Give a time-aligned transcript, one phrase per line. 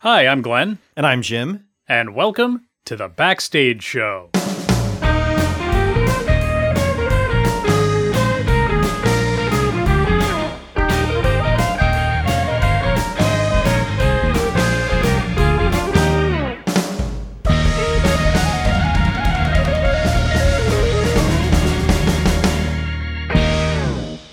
[0.00, 1.64] Hi, I'm Glen, And I'm Jim.
[1.88, 4.30] and welcome to the Backstage Show.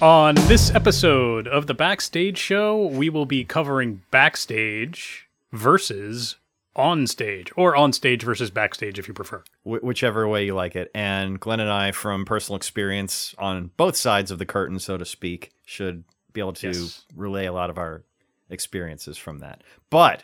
[0.02, 5.25] On this episode of the Backstage Show, we will be covering backstage
[5.55, 6.35] versus
[6.75, 9.41] on stage, or on stage versus backstage if you prefer.
[9.63, 10.91] Wh- whichever way you like it.
[10.93, 15.05] And Glen and I, from personal experience on both sides of the curtain, so to
[15.05, 17.05] speak, should be able to Yes.
[17.15, 18.04] relay a lot of our
[18.49, 19.63] experiences from that.
[19.89, 20.23] But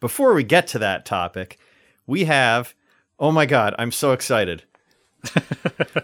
[0.00, 1.58] before we get to that topic,
[2.04, 2.74] we have,
[3.20, 4.64] oh my God, I'm so excited.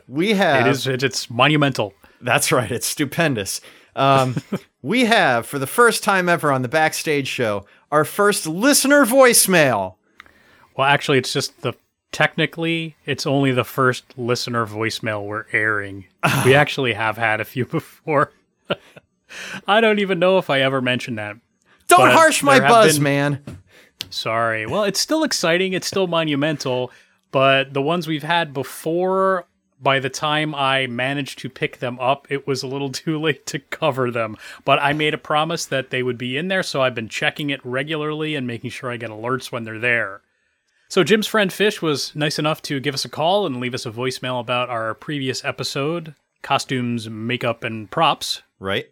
[0.09, 1.93] we have, It is it- it's monumental.
[2.21, 3.61] that's right, it's stupendous.
[3.97, 4.37] Um,
[4.83, 9.95] we have, for the first time ever on the Backstage Show, our first listener voicemail.
[10.77, 11.75] Well, actually, it's just the
[12.13, 16.07] technically it's only the first listener voicemail we're airing.
[16.45, 18.33] we actually have had a few before.
[19.67, 21.37] I don't even know if I ever mentioned that.
[21.87, 23.59] Don't harsh my buzz, been- man.
[24.11, 24.67] Sorry.
[24.67, 25.73] Well, it's still exciting.
[25.73, 26.91] It's still monumental.
[27.31, 29.45] But the ones we've had before,
[29.81, 33.47] by the time I managed to pick them up, it was a little too late
[33.47, 34.37] to cover them.
[34.65, 37.51] But I made a promise that they would be in there, so I've been checking
[37.51, 40.23] it regularly and making sure I get alerts when they're there.
[40.89, 43.85] So Jim's friend Fish was nice enough to give us a call and leave us
[43.85, 48.43] a voicemail about our previous episode, costumes, makeup, and props.
[48.59, 48.87] right?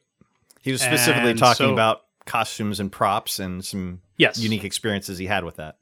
[0.60, 4.38] He was specifically And talking so- about costumes and props and some Yes.
[4.38, 5.76] unique experiences he had with that.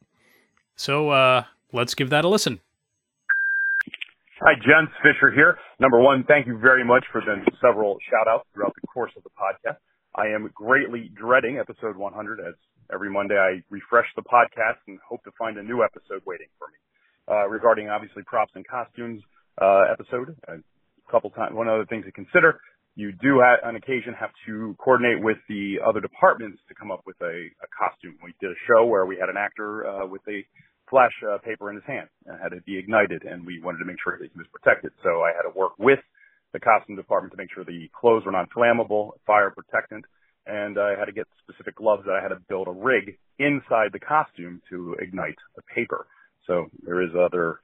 [0.77, 2.61] So uh, let's give that a listen.
[4.43, 4.91] Hi, gents.
[4.99, 5.59] Fisher here.
[5.79, 9.23] Number one, thank you very much for the several shout outs throughout the course of
[9.23, 9.79] the podcast.
[10.17, 12.55] I am greatly dreading episode 100 as
[12.93, 16.67] every Monday I refresh the podcast and hope to find a new episode waiting for
[16.67, 16.79] me.
[17.31, 19.23] Uh, regarding obviously props and costumes,
[19.63, 20.59] uh, episode, a
[21.09, 22.59] couple times, one other thing to consider,
[22.97, 27.17] you do on occasion have to coordinate with the other departments to come up with
[27.23, 28.19] a, a costume.
[28.19, 30.43] We did a show where we had an actor, uh, with a
[30.89, 33.85] flash uh, paper in his hand and had it be ignited, and we wanted to
[33.85, 34.93] make sure that he was protected.
[35.03, 36.01] So I had to work with
[36.53, 40.05] the costume department to make sure the clothes were non-flammable, fire protectant,
[40.47, 43.91] and I had to get specific gloves that I had to build a rig inside
[43.93, 46.07] the costume to ignite the paper.
[46.47, 47.61] So there is other,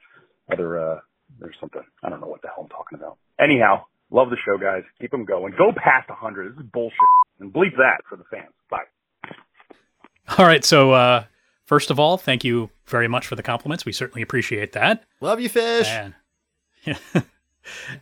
[0.51, 1.01] other, uh,
[1.39, 1.83] there's something.
[2.03, 3.19] I don't know what the hell I'm talking about.
[3.39, 4.83] Anyhow, love the show, guys.
[5.01, 5.53] Keep them going.
[5.57, 6.53] Go past 100.
[6.57, 6.97] This is bullshit.
[7.39, 8.53] And bleep that for the fans.
[8.71, 8.79] Bye.
[10.39, 10.65] All right.
[10.65, 11.25] So, uh,
[11.65, 13.85] first of all, thank you very much for the compliments.
[13.85, 15.05] We certainly appreciate that.
[15.21, 15.89] Love you, fish.
[15.89, 16.15] And,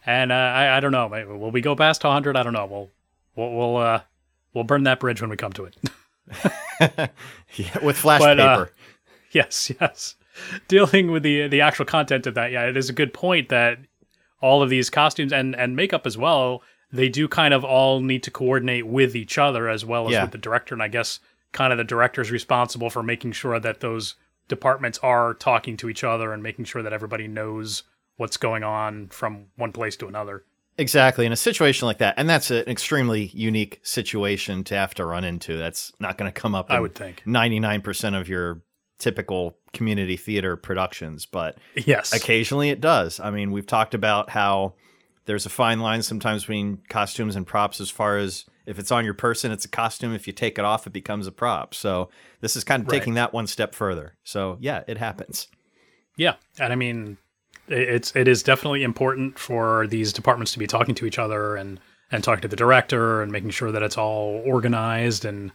[0.06, 1.06] and uh, I, I don't know.
[1.08, 2.36] Will we go past 100?
[2.36, 2.66] I don't know.
[2.66, 2.90] We'll
[3.36, 4.00] we'll we'll, uh,
[4.54, 5.76] we'll burn that bridge when we come to it.
[7.56, 8.72] Yeah, with flash But, uh, paper.
[9.32, 10.14] yes, yes.
[10.68, 13.78] Dealing with the the actual content of that, yeah, it is a good point that
[14.40, 16.62] all of these costumes and and makeup as well,
[16.92, 20.22] they do kind of all need to coordinate with each other as well as Yeah.
[20.22, 20.74] with the director.
[20.74, 21.18] And I guess
[21.52, 24.14] kind of the director is responsible for making sure that those
[24.48, 27.84] departments are talking to each other and making sure that everybody knows
[28.16, 30.44] what's going on from one place to another.
[30.76, 31.26] exactly.
[31.26, 35.24] In a situation like that, and that's an extremely unique situation to have to run
[35.24, 35.56] into.
[35.56, 37.22] That's not going to come up I would think.
[37.26, 38.62] 99% of your
[38.98, 42.12] typical community theater productions, but Yes.
[42.12, 43.20] occasionally it does.
[43.20, 44.74] I mean, we've talked about how
[45.26, 49.04] there's a fine line sometimes between costumes and props as far as if it's on
[49.04, 50.14] your person, it's a costume.
[50.14, 51.74] If you take it off, it becomes a prop.
[51.74, 52.98] So this is kind of Right.
[52.98, 54.14] taking that one step further.
[54.24, 55.48] So yeah, it happens.
[56.16, 57.16] Yeah, and I mean,
[57.68, 61.80] it's it is definitely important for these departments to be talking to each other and
[62.10, 65.52] and talking to the director and making sure that it's all organized and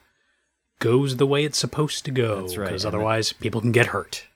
[0.80, 2.42] goes the way it's supposed to go.
[2.42, 4.28] That's right, Because otherwise, people can get hurt.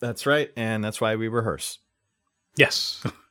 [0.00, 0.50] That's right.
[0.56, 1.78] And that's why we rehearse.
[2.56, 3.02] Yes.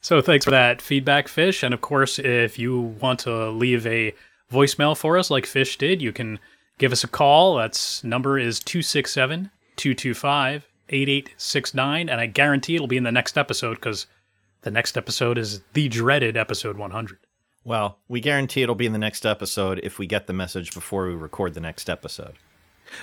[0.00, 1.62] so thanks for that feedback, Fish.
[1.62, 4.14] And of course, if you want to leave a
[4.50, 6.38] voicemail for us like Fish did, you can
[6.78, 7.56] give us a call.
[7.56, 12.08] That's number is 267 225 8869.
[12.08, 14.06] And I guarantee it'll be in the next episode because
[14.62, 17.18] the next episode is the dreaded episode 100.
[17.64, 21.06] Well, we guarantee it'll be in the next episode if we get the message before
[21.06, 22.34] we record the next episode.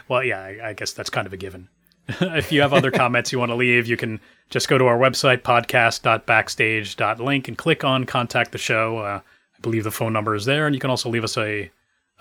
[0.08, 1.70] Well, yeah, I, I guess that's kind of a given.
[2.22, 4.20] if you have other comments you want to leave, you can
[4.50, 9.00] just go to our website, podcast.backstage.link, and click on contact the show.
[9.00, 11.72] Uh, I believe the phone number is there, and you can also leave us a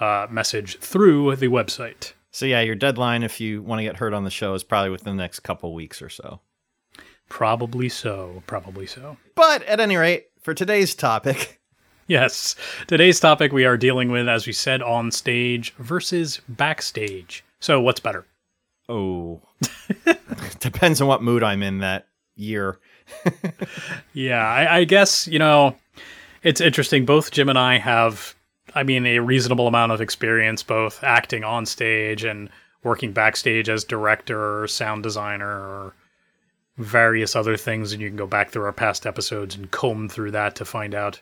[0.01, 2.13] uh, message through the website.
[2.31, 4.91] So yeah, your deadline if you want to get heard on the show is probably
[4.91, 6.41] within the next couple weeks or so.
[7.29, 8.43] Probably so.
[8.47, 9.17] Probably so.
[9.35, 11.61] But at any rate, for today's topic,
[12.09, 12.55] Yes.
[12.87, 17.45] Today's topic we are dealing with, as we said, on stage versus backstage.
[17.59, 18.27] So, what's better?
[18.89, 19.43] Oh,
[20.61, 22.79] depends on what mood I'm in that year.
[24.13, 25.77] Yeah, I, I guess, you know,
[26.43, 27.05] it's interesting.
[27.05, 28.35] Both Jim and I have,
[28.75, 32.49] I mean, a reasonable amount of experience both acting on stage and
[32.83, 35.95] working backstage as director or sound designer or
[36.79, 37.93] various other things.
[37.93, 40.95] And you can go back through our past episodes and comb through that to find
[40.95, 41.21] out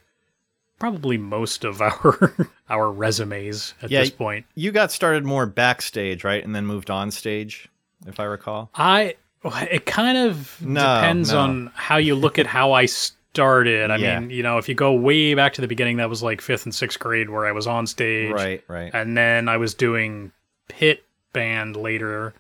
[0.79, 2.35] probably most of our
[2.69, 4.47] our resumes at Yeah, this point.
[4.55, 7.69] You got started more backstage, right, and then moved on stage,
[8.07, 8.71] if I recall.
[8.75, 11.39] I it kind of No, depends no.
[11.41, 13.91] on how you look at how I started.
[13.91, 14.21] I Yeah.
[14.21, 16.65] mean, you know, if you go way back to the beginning, that was like fifth
[16.65, 18.91] and sixth grade where I was on stage, Right, right.
[18.95, 20.33] and then I was doing
[20.69, 22.33] pit band later.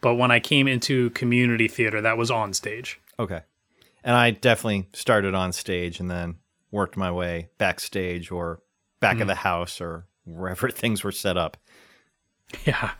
[0.00, 3.00] But when I came into community theater, that was on stage.
[3.18, 3.40] Okay.
[4.04, 6.36] And I definitely started on stage and then
[6.74, 8.60] worked my way backstage or
[9.00, 9.22] back Hmm.
[9.22, 11.56] of the house or wherever things were set up.
[12.66, 12.90] Yeah,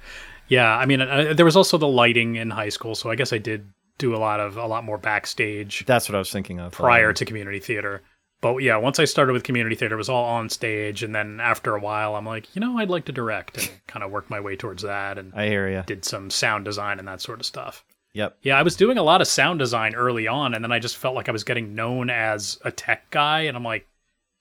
[0.49, 0.75] yeah.
[0.76, 3.38] I mean, uh, there was also the lighting in high school, so I guess I
[3.38, 3.69] did
[3.99, 5.85] do a lot of a lot more backstage.
[5.87, 6.73] That's what I was thinking of.
[6.73, 8.03] prior Um, to community theater.
[8.41, 11.41] But yeah, once I started with community theater, it was all on stage, and then
[11.41, 14.29] after a while, I'm like, you know, I'd like to direct, and kind of work
[14.29, 15.82] my way towards that, and I hear you.
[15.87, 17.85] did some sound design and that sort of stuff.
[18.15, 18.39] Yep.
[18.43, 20.97] Yeah, I was doing a lot of sound design early on, and then I just
[20.97, 23.87] felt like I was getting known as a tech guy, and I'm like,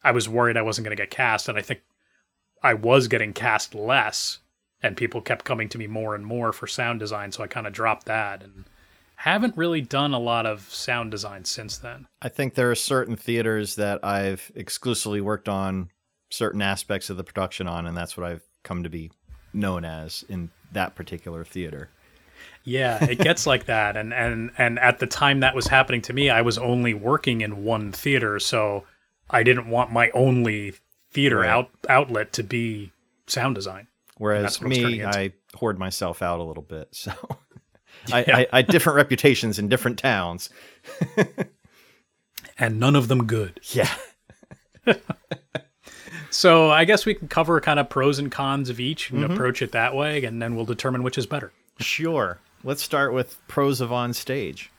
[0.04, 1.82] I was worried I wasn't going to get cast, and I think
[2.62, 4.40] I was getting cast less,
[4.82, 7.66] and people kept coming to me more and more for sound design, so I kind
[7.66, 8.66] of dropped that, and
[9.16, 12.06] haven't really done a lot of sound design since then.
[12.22, 15.90] I think there are certain theaters that I've exclusively worked on
[16.30, 19.12] certain aspects of the production on, and that's what I've come to be
[19.52, 21.90] known as in that particular theater.
[22.64, 26.14] Yeah, it gets like that, and and and at the time that was happening to
[26.14, 28.86] me, I was only working in one theater, so
[29.30, 30.74] I didn't want my only
[31.12, 31.50] theater Right.
[31.50, 32.92] out outlet to be
[33.28, 33.88] sound design.
[34.18, 35.06] Whereas that's what I'm turning me.
[35.06, 36.90] I hoard myself out a little bit.
[36.92, 37.12] So
[38.12, 38.38] I, Yeah.
[38.38, 40.50] I, I had different reputations in different towns.
[42.58, 43.60] and none of them good.
[43.72, 43.90] Yeah.
[46.34, 49.34] So I guess we can cover kind of pros and cons of each and mm-hmm.
[49.34, 51.54] approach it that way, and then we'll determine which is better.
[51.80, 52.40] Sure.
[52.64, 54.72] Let's start with pros of on stage.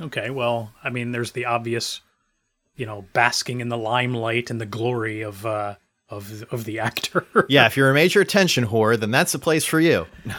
[0.00, 2.00] Okay, well, I mean, there's the obvious,
[2.76, 5.74] you know, basking in the limelight and the glory of uh,
[6.08, 7.26] of of the actor.
[7.48, 10.06] Yeah, if you're a major attention whore, then that's the place for you.
[10.24, 10.36] No,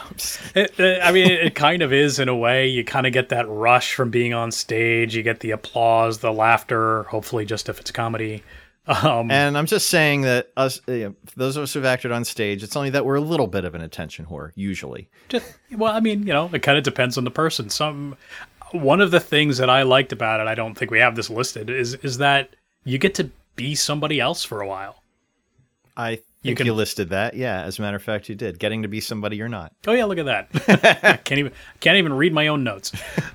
[0.56, 2.68] It, it- I mean, it kind of is in a way.
[2.68, 5.16] You kind of get that rush from being on stage.
[5.16, 7.04] You get the applause, the laughter.
[7.04, 8.44] Hopefully, just if it's comedy.
[8.90, 12.26] Um, And I'm just saying that us, you know, those of us who've acted on
[12.26, 15.10] stage, it's only that we're a little bit of an attention whore, usually.
[15.30, 15.46] just,
[15.78, 17.70] well, I mean, you know, it kind of depends on the person.
[17.70, 18.18] Some
[18.72, 21.30] one of the things that I liked about it, I don't think we have this
[21.30, 25.04] listed, is is that you get to be somebody else for a while.
[25.98, 27.34] I think You you, listed that.
[27.36, 28.58] Yeah, as a matter of fact, you did.
[28.60, 29.74] Getting to be somebody you're not.
[29.86, 30.50] Oh yeah, look at that.
[31.04, 32.92] I can't even can't even read my own notes.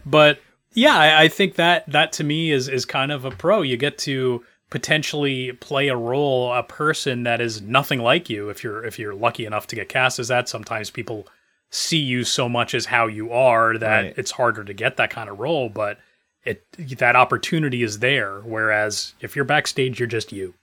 [0.06, 0.40] But
[0.72, 3.62] yeah, I, I think that that to me is is kind of a pro.
[3.62, 8.48] You get to potentially play a role, a person that is nothing like you.
[8.50, 11.28] If you're if you're lucky enough to get cast as that, sometimes people
[11.70, 14.14] see you so much as how you are that Right.
[14.16, 15.68] it's harder to get that kind of role.
[15.68, 16.00] But
[16.42, 16.64] it
[16.98, 18.40] that opportunity is there.
[18.40, 20.54] Whereas if you're backstage, you're just you.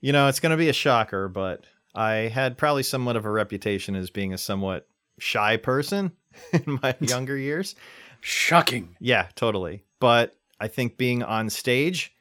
[0.00, 1.64] You know, it's going to be a shocker, but
[1.94, 4.88] I had probably somewhat of a reputation as being a somewhat
[5.20, 6.10] shy person
[6.52, 7.76] in my younger years.
[8.20, 8.96] Shocking.
[8.98, 9.84] Yeah, totally.
[10.00, 12.12] But I think being on stage,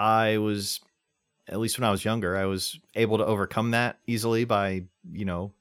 [0.00, 0.80] I was,
[1.46, 5.26] at least when I was younger, I was able to overcome that easily by, you
[5.26, 5.52] know,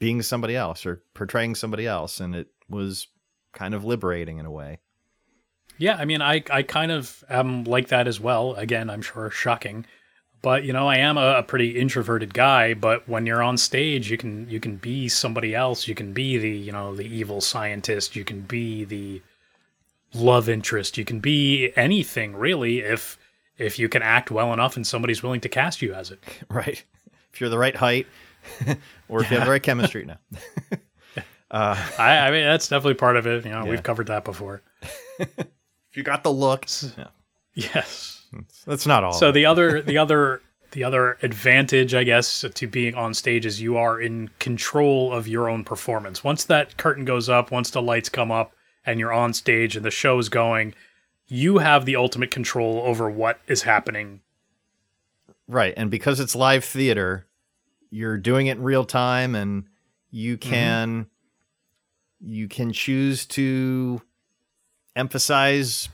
[0.00, 2.18] being somebody else or portraying somebody else.
[2.18, 3.06] And it was
[3.52, 4.80] kind of liberating in a way.
[5.78, 8.54] Yeah, I mean, I I kind of am like that as well.
[8.54, 9.86] Again, I'm sure shocking,
[10.40, 12.74] but you know, I am a, a pretty introverted guy.
[12.74, 15.88] But when you're on stage, you can you can be somebody else.
[15.88, 18.14] You can be the you know the evil scientist.
[18.14, 19.22] You can be the
[20.12, 20.96] love interest.
[20.96, 23.18] You can be anything really if
[23.58, 26.18] if you can act well enough and somebody's willing to cast you as it.
[26.50, 26.82] Right.
[27.32, 28.06] If you're the right height
[29.08, 30.04] or if you have the right chemistry.
[30.04, 30.18] now.
[31.50, 33.44] uh, I, I mean, that's definitely part of it.
[33.44, 33.70] You know, Yeah.
[33.70, 34.62] we've covered that before.
[35.18, 36.92] if you got the looks.
[36.96, 37.08] Yeah.
[37.54, 38.26] Yes.
[38.66, 39.12] That's not all.
[39.12, 40.42] So the other the other
[40.72, 45.28] the other advantage, I guess, to being on stage is you are in control of
[45.28, 46.24] your own performance.
[46.24, 48.52] Once that curtain goes up, once the lights come up
[48.84, 50.74] and you're on stage and the show's going,
[51.26, 54.20] you have the ultimate control over what is happening.
[55.48, 55.74] Right.
[55.76, 57.26] And because it's live theater,
[57.90, 59.64] you're doing it in real time and
[60.10, 60.50] you mm-hmm.
[60.50, 61.06] can
[62.20, 64.00] you can choose to
[64.96, 65.88] emphasize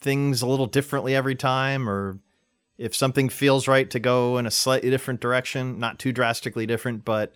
[0.00, 2.18] things a little differently every time or
[2.78, 7.04] if something feels right to go in a slightly different direction, not too drastically different,
[7.04, 7.34] but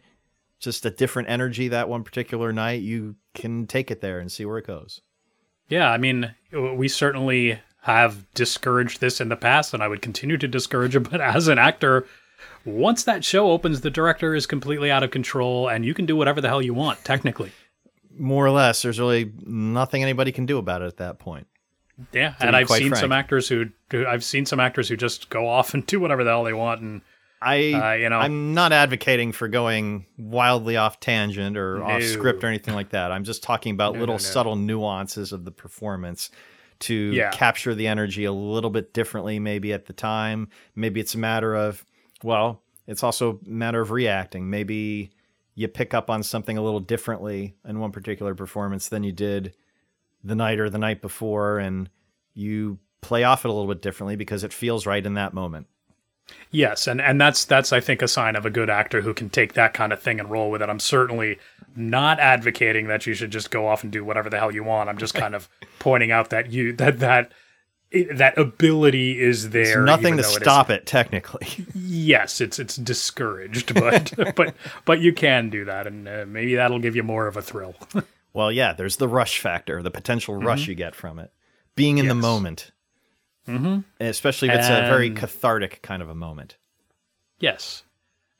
[0.60, 4.44] just a different energy that one particular night, you can take it there and see
[4.44, 5.00] where it goes.
[5.72, 10.36] Yeah, I mean, we certainly have discouraged this in the past, and I would continue
[10.36, 11.00] to discourage it.
[11.10, 12.06] But as an actor,
[12.66, 16.14] once that show opens, the director is completely out of control, and you can do
[16.14, 17.52] whatever the hell you want, technically.
[18.18, 21.46] More or less, there's really nothing anybody can do about it at that point.
[22.12, 23.00] Yeah, and I've seen frank.
[23.00, 23.70] some actors who
[24.06, 26.82] I've seen some actors who just go off and do whatever the hell they want,
[26.82, 27.00] and
[27.42, 31.84] I, uh, you know, I'm not advocating for going wildly off tangent or no.
[31.84, 33.10] off script or anything like that.
[33.10, 36.30] I'm just talking about no, little no, subtle nuances of the performance
[36.80, 37.30] to yeah.
[37.30, 40.48] capture the energy a little bit differently, maybe at the time.
[40.74, 41.84] Maybe it's a matter of,
[42.22, 44.50] well, it's also a matter of reacting.
[44.50, 45.10] Maybe
[45.54, 49.54] you pick up on something a little differently in one particular performance than you did
[50.24, 51.88] the night or the night before, and
[52.34, 55.66] you play off it a little bit differently because it feels right in that moment.
[56.50, 59.30] Yes, and and that's that's I think a sign of a good actor who can
[59.30, 60.68] take that kind of thing and roll with it.
[60.68, 61.38] I'm certainly
[61.74, 64.88] not advocating that you should just go off and do whatever the hell you want.
[64.88, 65.48] I'm just kind of
[65.78, 67.32] pointing out that you that that
[68.12, 69.82] that ability is there.
[69.82, 71.66] Nothing to stop it, it, technically.
[71.74, 76.78] yes, it's it's discouraged, but but but you can do that, and uh, maybe that'll
[76.78, 77.74] give you more of a thrill.
[78.32, 80.70] well, yeah, there's the rush factor, the potential rush mm-hmm.
[80.70, 81.32] you get from it,
[81.76, 82.12] being in yes.
[82.12, 82.71] the moment.
[83.48, 83.80] Mm-hmm.
[84.00, 86.56] Especially if it's and, a very cathartic kind of a moment.
[87.38, 87.82] Yes.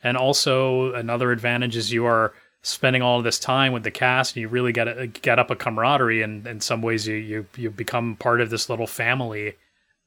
[0.03, 2.33] And also another advantage is you are
[2.63, 5.51] spending all of this time with the cast and you really get a, get up
[5.51, 9.55] a camaraderie and in some ways you, you you become part of this little family.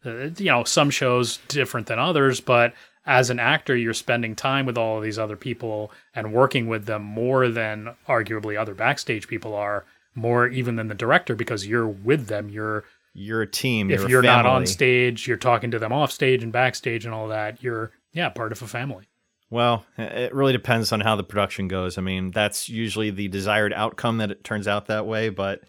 [0.06, 2.74] Uh, you know, some shows different than others, but
[3.06, 6.86] as an actor, you're spending time with all of these other people and working with
[6.86, 9.86] them more than arguably other backstage people are,
[10.16, 12.50] more even than the director because you're with them.
[12.50, 12.84] You're
[13.16, 13.90] you're a team.
[13.90, 17.14] You're if you're not on stage, you're talking to them off stage and backstage and
[17.14, 17.64] all that.
[17.64, 19.08] You're yeah, part of a family.
[19.50, 21.98] Well, it really depends on how the production goes.
[21.98, 25.30] I mean, that's usually the desired outcome that it turns out that way.
[25.30, 25.62] But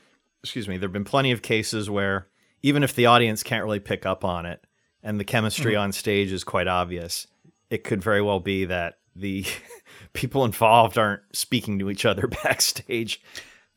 [0.42, 2.26] excuse me, there have been plenty of cases where
[2.62, 4.64] even if the audience can't really pick up on it
[5.02, 5.82] and the chemistry mm-hmm.
[5.82, 7.28] on stage is quite obvious,
[7.70, 9.44] it could very well be that the
[10.14, 13.22] people involved aren't speaking to each other backstage,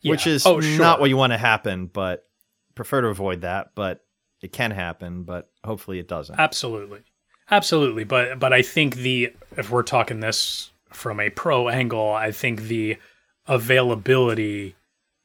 [0.01, 0.09] yeah.
[0.09, 0.79] which is oh, sure.
[0.79, 1.85] not what you want to happen.
[1.85, 2.25] But
[2.79, 4.05] prefer to avoid that, but
[4.41, 6.39] it can happen, but hopefully it doesn't.
[6.39, 7.01] Absolutely.
[7.51, 12.31] Absolutely, but but I think the if we're talking this from a pro angle, I
[12.31, 12.97] think the
[13.47, 14.75] availability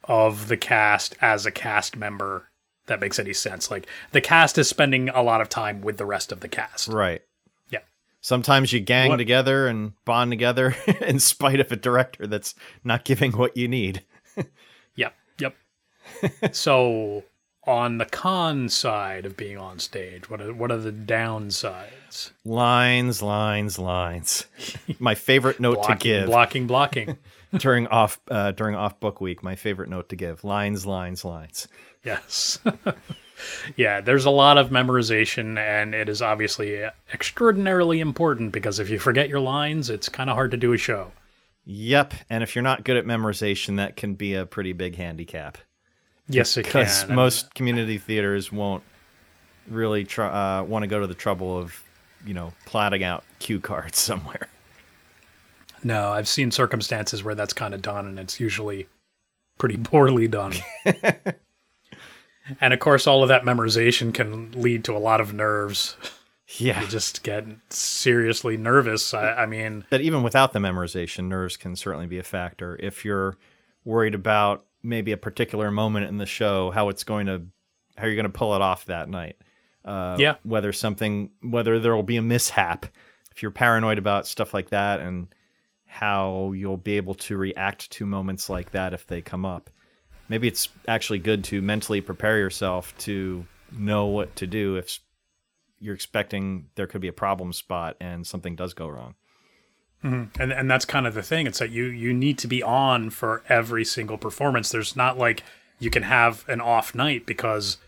[0.02, 2.48] of the cast as a cast member
[2.86, 3.70] that makes any sense.
[3.70, 6.88] Like the cast is spending a lot of time with the rest of the cast.
[6.88, 7.22] Right.
[7.70, 7.80] Yeah.
[8.20, 9.18] Sometimes you gang what?
[9.18, 14.02] together and bond together in spite of a director that's not giving what you need.
[14.96, 15.14] yep.
[15.38, 15.54] Yep.
[16.52, 17.22] so
[17.66, 20.28] on the con side of being on stage?
[20.28, 22.30] What are what are the downsides?
[22.44, 24.46] Lines, lines, lines.
[24.98, 26.26] My favorite note blocking, to give.
[26.26, 27.18] Blocking, blocking.
[27.58, 30.44] during off uh, during off book week, my favorite note to give.
[30.44, 31.68] Lines, lines, lines.
[32.04, 32.58] Yes.
[33.76, 38.98] yeah, there's a lot of memorization, and it is obviously extraordinarily important because if you
[38.98, 41.12] forget your lines, it's kind of hard to do a show.
[41.66, 45.56] Yep, and if you're not good at memorization, that can be a pretty big handicap.
[46.28, 47.14] Yes, it because can.
[47.14, 48.82] most community theaters won't
[49.68, 51.82] really uh, want to go to the trouble of,
[52.24, 54.48] you know, plotting out cue cards somewhere.
[55.82, 58.88] No, I've seen circumstances where that's kind of done, and it's usually
[59.58, 60.54] pretty poorly done.
[62.60, 65.96] and of course, all of that memorization can lead to a lot of nerves.
[66.56, 69.12] Yeah, you just get seriously nervous.
[69.12, 72.78] I, I mean, but even without the memorization, nerves can certainly be a factor.
[72.80, 73.36] If you're
[73.84, 77.42] worried about maybe a particular moment in the show, how it's going to,
[77.96, 79.36] how you're going to pull it off that night.
[79.84, 80.36] Uh, yeah.
[80.44, 82.86] Whether something, whether there will be a mishap.
[83.34, 85.26] If you're paranoid about stuff like that and
[85.86, 89.70] how you'll be able to react to moments like that if they come up.
[90.28, 94.98] Maybe it's actually good to mentally prepare yourself to know what to do if
[95.78, 99.14] you're expecting there could be a problem spot and something does go wrong.
[100.02, 100.40] Mm-hmm.
[100.40, 101.46] And and that's kind of the thing.
[101.46, 104.70] It's that you you need to be on for every single performance.
[104.70, 105.42] There's not like
[105.78, 107.78] you can have an off night because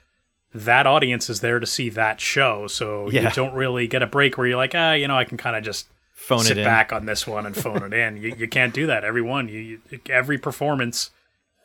[0.55, 2.67] that audience is there to see that show.
[2.67, 3.23] So yeah.
[3.23, 5.57] you don't really get a break where you're like, ah, you know, I can kind
[5.57, 8.17] of just phone sit back on this one and phone it in.
[8.17, 9.05] You you can't do that.
[9.05, 11.11] Every one, you, you every performance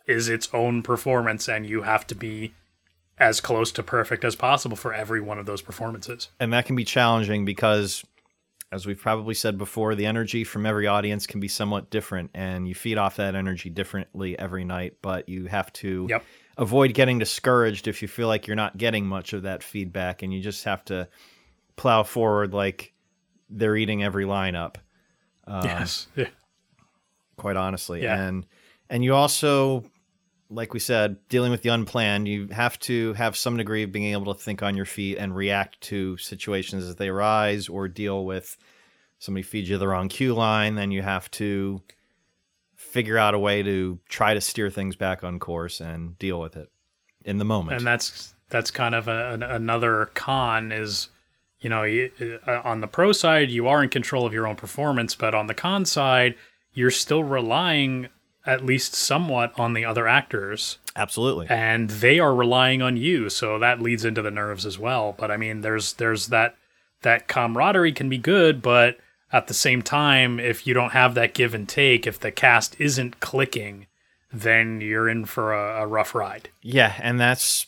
[0.06, 2.54] is its own performance, and you have to be
[3.18, 6.30] as close to perfect as possible for every one of those performances.
[6.40, 8.04] And that can be challenging because
[8.72, 12.68] as we've probably said before, the energy from every audience can be somewhat different, and
[12.68, 14.96] you feed off that energy differently every night.
[15.02, 16.24] But you have to yep.
[16.58, 20.34] avoid getting discouraged if you feel like you're not getting much of that feedback, and
[20.34, 21.10] you just have to
[21.76, 22.94] plow forward like
[23.50, 24.78] they're eating every line up.
[25.46, 26.08] Um, yes.
[26.16, 26.28] Yeah.
[27.36, 28.04] quite honestly.
[28.04, 28.22] Yeah.
[28.22, 28.46] And
[28.90, 29.84] and you also
[30.52, 34.12] like we said, dealing with the unplanned, you have to have some degree of being
[34.12, 38.26] able to think on your feet and react to situations as they arise or deal
[38.26, 38.58] with
[39.18, 41.82] somebody feeds you the wrong cue line, then you have to
[42.76, 46.58] figure out a way to try to steer things back on course and deal with
[46.58, 46.70] it
[47.24, 47.78] in the moment.
[47.78, 51.10] and that's that's kind of a, an, another con is
[51.60, 51.84] you know
[52.48, 55.46] uh, on the pro side you are in control of your own performance but on
[55.46, 56.34] the con side
[56.74, 58.10] you're still relying
[58.46, 60.78] at least somewhat on the other actors.
[60.96, 61.48] Absolutely.
[61.50, 65.16] and they are relying on you so that leads into the nerves as well.
[65.18, 66.56] But i mean there's there's that
[67.02, 68.98] that camaraderie can be good but
[69.32, 72.76] at the same time if you don't have that give and take if the cast
[72.80, 73.88] isn't clicking
[74.34, 76.50] then you're in for a, a rough ride.
[76.62, 77.68] Yeah, and that's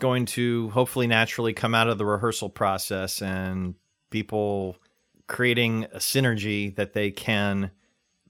[0.00, 3.74] going to hopefully naturally come out of the rehearsal process and
[4.10, 4.76] people
[5.26, 7.70] creating a synergy that they can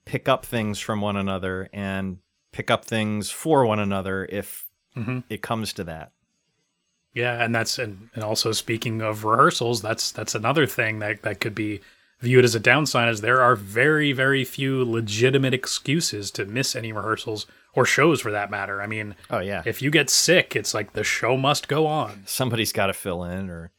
[0.05, 2.19] pick up things from one another and
[2.53, 5.25] pick up things for one another if Mhm.
[5.29, 6.13] it comes to that.
[7.13, 11.41] Yeah, and that's and, and also speaking of rehearsals, that's that's another thing that that
[11.41, 11.81] could be
[12.21, 16.93] viewed as a downside is there are very very few legitimate excuses to miss any
[16.93, 18.81] rehearsals or shows for that matter.
[18.83, 19.63] I mean, Oh yeah.
[19.65, 22.23] if you get sick, it's like the show must go on.
[22.27, 23.71] Somebody's got to fill in or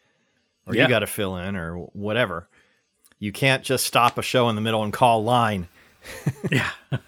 [0.67, 0.83] or Yeah.
[0.83, 2.47] you got to fill in or whatever.
[3.19, 5.67] You can't just stop a show in the middle and call line.
[6.51, 6.69] Yeah.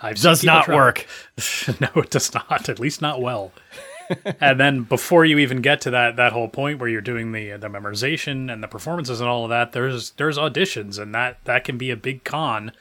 [0.00, 0.76] I've Does not try.
[0.76, 1.06] work.
[1.80, 2.68] no, it does not.
[2.68, 3.52] At least not well.
[4.40, 7.50] and then before you even get to that that whole point where you're doing the
[7.56, 11.64] the memorization and the performances and all of that, there's there's auditions, and that that
[11.64, 12.72] can be a big con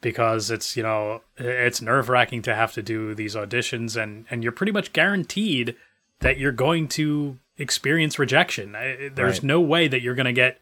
[0.00, 4.42] because it's you know it's nerve wracking to have to do these auditions, and and
[4.44, 5.74] you're pretty much guaranteed
[6.20, 8.72] that you're going to experience rejection.
[8.72, 9.42] There's Right.
[9.42, 10.60] no way that you're going to get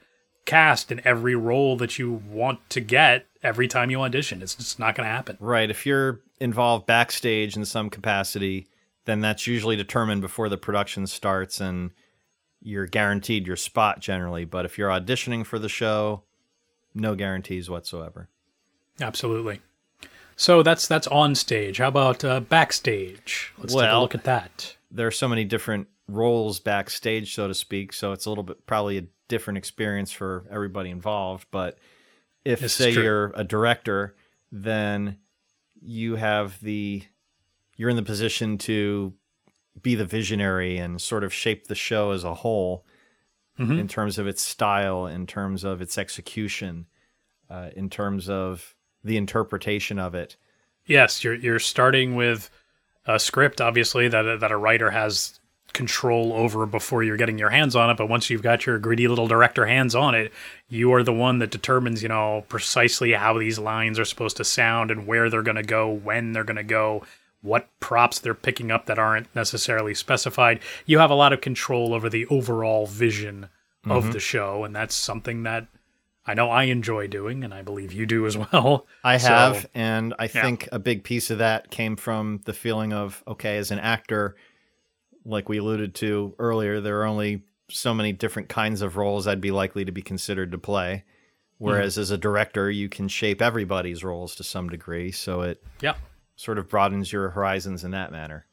[0.48, 4.40] cast in every role that you want to get every time you audition.
[4.40, 5.36] It's just not going to happen.
[5.38, 5.70] Right.
[5.70, 8.66] If you're involved backstage in some capacity,
[9.04, 11.90] then that's usually determined before the production starts and
[12.62, 14.46] you're guaranteed your spot generally.
[14.46, 16.22] But if you're auditioning for the show,
[16.94, 18.30] no guarantees whatsoever.
[19.02, 19.60] Absolutely.
[20.34, 21.76] So that's that's on stage.
[21.76, 23.52] How about uh, backstage?
[23.58, 24.76] Let's take a look at that.
[24.90, 27.92] There are so many different roles backstage, so to speak.
[27.92, 31.46] So it's a little bit probably a different experience for everybody involved.
[31.50, 31.78] But
[32.44, 34.14] if, This say, you're a director,
[34.50, 35.18] then
[35.80, 37.04] you have the
[37.76, 39.12] you're in the position to
[39.80, 42.84] be the visionary and sort of shape the show as a whole
[43.60, 43.78] Mhm.
[43.78, 46.86] in terms of its style, in terms of its execution,
[47.50, 50.36] uh, in terms of the interpretation of it.
[50.86, 52.50] Yes, you're you're starting with
[53.06, 55.37] a script, obviously that that a writer has
[55.72, 57.96] control over before you're getting your hands on it.
[57.96, 60.32] But once you've got your greedy little director hands on it,
[60.68, 64.44] you are the one that determines, you know, precisely how these lines are supposed to
[64.44, 67.04] sound and where they're going to go, when they're going to go,
[67.42, 70.60] what props they're picking up that aren't necessarily specified.
[70.86, 73.48] You have a lot of control over the overall vision
[73.84, 74.12] of mm-hmm.
[74.12, 75.66] the show, and that's something that
[76.26, 78.86] I know I enjoy doing, and I believe you do as well.
[79.02, 82.92] I So- have, and I think a big piece of that came from the feeling
[82.92, 84.36] of okay, as an actor,
[85.28, 89.40] like we alluded to earlier, there are only so many different kinds of roles I'd
[89.40, 91.04] be likely to be considered to play.
[91.58, 91.64] Hmm.
[91.64, 95.94] Whereas as a director, you can shape everybody's roles to some degree, so it Yeah.
[96.36, 98.46] sort of broadens your horizons in that manner.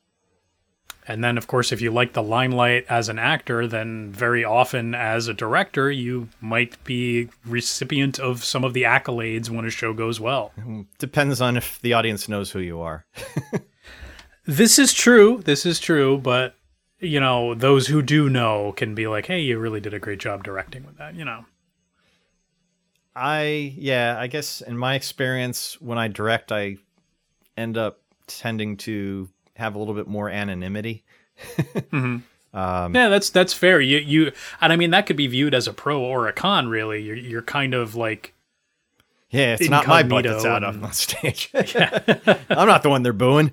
[1.08, 4.96] And then, of course, if you like the limelight as an actor, then very often
[4.96, 9.94] as a director, you might be recipient of some of the accolades when a show
[9.94, 10.52] goes well.
[10.60, 10.82] Hmm.
[10.98, 13.06] Depends on if the audience knows who you are.
[14.48, 15.42] This is true.
[15.44, 16.20] This is true.
[16.20, 16.56] But,
[17.00, 20.20] you know, those who do know can be like, hey, you really did a great
[20.20, 21.46] job directing with that, you know.
[23.16, 26.78] I yeah, I guess in my experience when I direct I
[27.56, 31.04] end up tending to have a little bit more anonymity.
[31.92, 32.24] Mhm.
[32.54, 33.80] Um, Yeah, that's that's fair.
[33.82, 34.32] You you
[34.62, 36.68] and I mean that could be viewed as a pro or a con.
[36.68, 38.34] Really, you're you're kind of like
[39.30, 41.50] yeah, it's not my butt that's out and- on stage.
[41.54, 43.52] I'm not the one they're booing.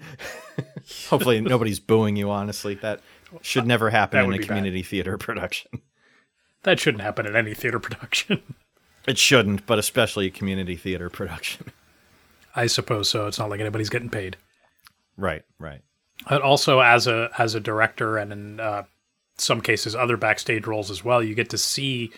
[1.08, 2.74] Hopefully nobody's booing you honestly.
[2.76, 3.00] That
[3.40, 4.48] should never happen That in a be bad.
[4.48, 5.80] community theater production.
[6.64, 8.42] that shouldn't happen in any theater production.
[9.06, 11.72] It shouldn't, but especially a community theater production.
[12.54, 13.26] I suppose so.
[13.26, 14.36] It's not like anybody's getting paid.
[15.16, 15.80] right, right.
[16.28, 18.84] But also as a as a director and in uh,
[19.38, 22.12] some cases other backstage roles as well, you get to see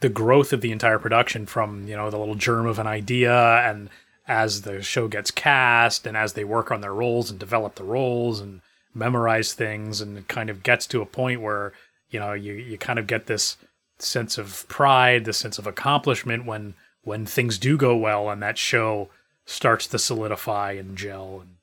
[0.00, 3.32] the growth of the entire production from you know the little germ of an idea
[3.68, 3.88] and
[4.26, 7.84] as the show gets cast and as they work on their roles and develop the
[7.84, 8.62] roles and
[8.94, 11.72] memorize things and it kind of gets to a point where
[12.10, 13.56] you know you you kind of get this
[13.98, 18.58] sense of pride, this sense of accomplishment when when things do go well and that
[18.58, 19.08] show
[19.46, 21.56] starts to solidify and gel and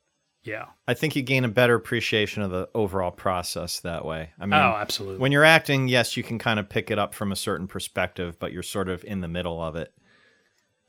[0.47, 0.67] yeah.
[0.87, 4.29] I think you gain a better appreciation of the overall process that way.
[4.39, 5.19] I mean, oh, absolutely.
[5.19, 8.39] when you're acting, yes, you can kind of pick it up from a certain perspective,
[8.39, 9.91] but you're sort of in the middle of it.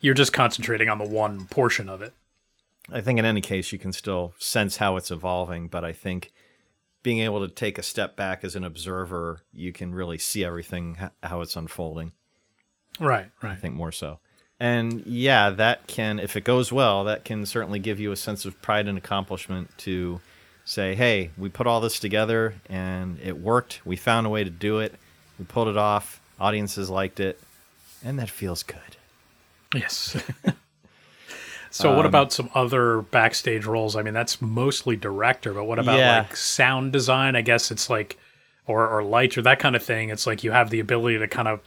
[0.01, 2.15] You're just concentrating on the one portion of it.
[2.91, 6.33] I think in any case, you can still sense how it's evolving, but I think
[7.03, 10.97] being able to take a step back as an observer, you can really see everything
[11.23, 12.13] how it's unfolding.
[12.99, 13.53] Right, right.
[13.53, 14.19] I think more so.
[14.61, 18.45] And yeah, that can, if it goes well, that can certainly give you a sense
[18.45, 20.21] of pride and accomplishment to
[20.65, 23.87] say, hey, we put all this together and it worked.
[23.87, 24.95] We found a way to do it.
[25.39, 26.21] We pulled it off.
[26.41, 27.41] Audiences liked it.
[28.05, 28.97] And that feels good.
[29.75, 30.17] Yes.
[31.71, 33.97] so, um, what about some other backstage roles?
[33.97, 36.19] I mean, that's mostly director, but what about yeah.
[36.19, 37.37] like sound design?
[37.37, 38.19] I guess it's like,
[38.67, 40.11] or, or lights or that kind of thing.
[40.11, 41.61] It's like you have the ability to kind of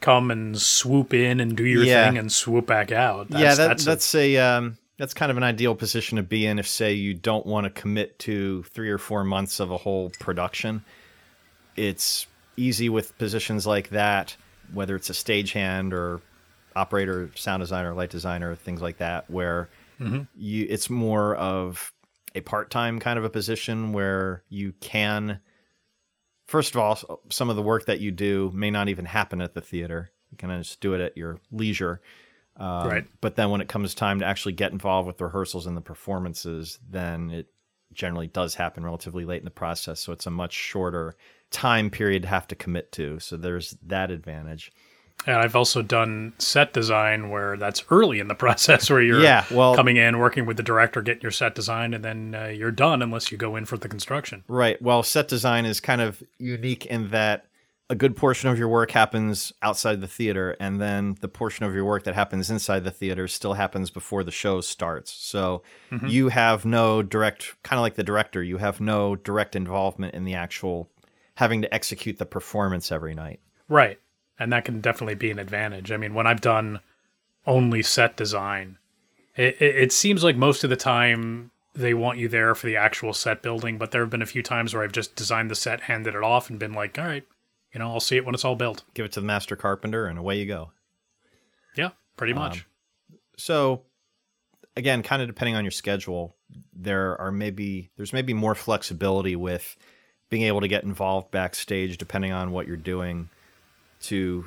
[0.00, 2.08] come and swoop in and do your yeah.
[2.08, 3.28] thing and swoop back out.
[3.28, 6.22] That's, yeah, that, that's, that's a, a um, that's kind of an ideal position to
[6.22, 9.70] be in if, say, you don't want to commit to three or four months of
[9.70, 10.84] a whole production.
[11.76, 14.36] It's easy with positions like that,
[14.72, 16.20] whether it's a stagehand or
[16.78, 19.68] operator, sound designer, light designer, things like that, where
[20.00, 20.22] mm-hmm.
[20.36, 21.92] you it's more of
[22.34, 25.40] a part-time kind of a position where you can
[26.48, 29.54] first of all, some of the work that you do may not even happen at
[29.54, 30.10] the theater.
[30.32, 32.00] You can just do it at your leisure.
[32.56, 33.04] Um, right.
[33.20, 35.82] But then when it comes time to actually get involved with the rehearsals and the
[35.82, 37.46] performances, then it
[37.92, 40.00] generally does happen relatively late in the process.
[40.00, 41.14] So it's a much shorter
[41.50, 43.20] time period to have to commit to.
[43.20, 44.72] So there's that advantage.
[45.26, 49.44] And I've also done set design where that's early in the process, where you're yeah,
[49.50, 52.70] well, coming in, working with the director, getting your set design, and then uh, you're
[52.70, 54.44] done unless you go in for the construction.
[54.48, 54.80] Right.
[54.80, 57.46] Well, set design is kind of unique in that
[57.90, 61.74] a good portion of your work happens outside the theater, and then the portion of
[61.74, 65.10] your work that happens inside the theater still happens before the show starts.
[65.10, 66.06] So mm-hmm.
[66.06, 70.24] you have no direct, kind of like the director, you have no direct involvement in
[70.24, 70.90] the actual
[71.36, 73.40] having to execute the performance every night.
[73.68, 73.98] Right
[74.38, 75.90] and that can definitely be an advantage.
[75.90, 76.80] I mean, when I've done
[77.46, 78.78] only set design,
[79.36, 82.76] it, it, it, seems like most of the time they want you there for the
[82.76, 85.54] actual set building, but there have been a few times where I've just designed the
[85.54, 87.24] set, handed it off, and been like, all right,
[87.72, 88.84] you know, I'll see it when it's all built.
[88.94, 90.72] Give it to the master carpenter, and away you go.
[91.76, 92.58] Yeah, pretty much.
[92.58, 93.82] Um, so,
[94.76, 96.36] again, kind of depending on your schedule,
[96.72, 99.76] there are maybe there's maybe more flexibility with
[100.30, 103.30] being able to get involved backstage depending on what you're doing
[104.02, 104.44] to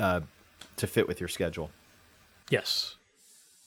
[0.00, 0.20] uh,
[0.76, 1.70] to fit with your schedule.
[2.50, 2.96] Yes.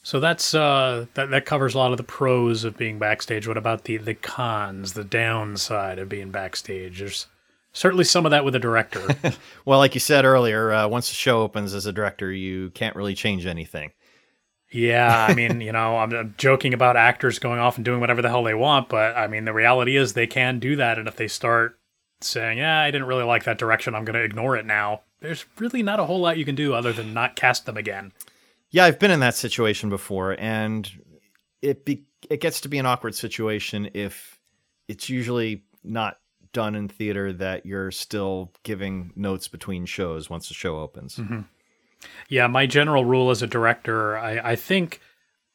[0.02, 3.46] So that's uh, that that covers a lot of the pros of being backstage.
[3.46, 6.98] What about the the cons, the downside of being backstage?
[6.98, 7.26] There's
[7.72, 9.06] certainly some of that with a director.
[9.64, 12.96] well, like you said earlier, uh, once the show opens as a director, you can't
[12.96, 13.92] really change anything.
[14.72, 18.22] Yeah, I mean, you know, I'm, I'm, joking about actors going off and doing whatever
[18.22, 21.06] the hell they want, but I mean, the reality is they can do that, and
[21.06, 21.78] if they start
[22.20, 23.94] saying, "Yeah, I didn't really like that direction.
[23.94, 26.74] I'm going to ignore it now." There's really not a whole lot you can do
[26.74, 28.12] other than not cast them again.
[28.70, 30.90] Yeah, I've been in that situation before, and
[31.60, 34.38] it be, it gets to be an awkward situation if
[34.88, 36.18] it's usually not
[36.52, 41.16] done in theater that you're still giving notes between shows once the show opens.
[41.16, 41.40] Mm-hmm.
[42.28, 45.00] Yeah, my general rule as a director, I, I think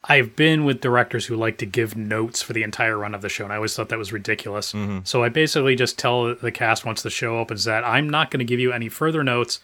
[0.04, 3.30] I've been with directors who like to give notes for the entire run of the
[3.30, 4.74] show, and I always thought that was ridiculous.
[4.74, 5.00] Mm-hmm.
[5.04, 8.40] So I basically just tell the cast once the show opens that I'm not going
[8.40, 9.60] to give you any further notes